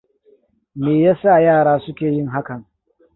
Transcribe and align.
Me 0.83 0.93
yasa 1.03 1.33
yara 1.45 1.73
suke 1.85 2.07
yin 2.15 2.27
hakan? 2.33 2.61